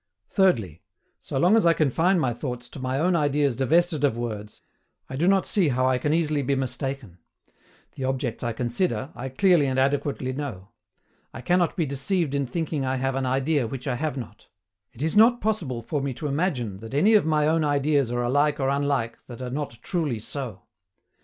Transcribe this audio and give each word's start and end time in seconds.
THIRDLY, 0.29 0.81
so 1.19 1.37
long 1.37 1.55
as 1.55 1.63
I 1.63 1.73
confine 1.73 2.17
my 2.19 2.33
thoughts 2.33 2.69
to 2.69 2.79
my 2.79 2.97
own 2.99 3.15
ideas 3.15 3.55
divested 3.55 4.03
of 4.03 4.17
words, 4.17 4.63
I 5.07 5.15
do 5.15 5.27
not 5.27 5.45
see 5.45 5.67
how 5.67 5.85
I 5.85 5.99
can 5.99 6.11
easily 6.11 6.41
be 6.41 6.55
mistaken. 6.55 7.19
The 7.93 8.05
objects 8.05 8.43
I 8.43 8.51
consider, 8.51 9.11
I 9.13 9.29
clearly 9.29 9.67
and 9.67 9.77
adequately 9.77 10.33
know. 10.33 10.69
I 11.35 11.41
cannot 11.41 11.77
be 11.77 11.85
deceived 11.85 12.33
in 12.33 12.47
thinking 12.47 12.83
I 12.83 12.95
have 12.95 13.13
an 13.13 13.27
idea 13.27 13.67
which 13.67 13.85
I 13.85 13.93
have 13.93 14.17
not. 14.17 14.47
It 14.91 15.03
is 15.03 15.15
not 15.15 15.39
possible 15.39 15.83
for 15.83 16.01
me 16.01 16.15
to 16.15 16.25
imagine 16.25 16.77
that 16.77 16.95
any 16.95 17.13
of 17.13 17.27
my 17.27 17.47
own 17.47 17.63
ideas 17.63 18.09
are 18.11 18.23
alike 18.23 18.59
or 18.59 18.69
unlike 18.69 19.23
that 19.27 19.39
are 19.39 19.51
not 19.51 19.77
truly 19.83 20.19
so. 20.19 20.63